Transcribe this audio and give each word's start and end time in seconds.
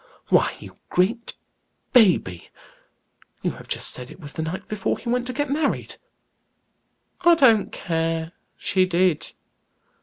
"Why, 0.29 0.55
you 0.59 0.77
great 0.89 1.35
baby! 1.93 2.49
You 3.43 3.51
have 3.51 3.67
just 3.67 3.91
said 3.93 4.09
it 4.09 4.19
was 4.19 4.33
the 4.33 4.41
night 4.41 4.67
before 4.67 4.97
he 4.97 5.07
went 5.09 5.27
to 5.27 5.31
get 5.33 5.47
married!" 5.47 5.97
"I 7.21 7.35
don't 7.35 7.71
care, 7.71 8.31
she 8.57 8.87
did. 8.87 9.33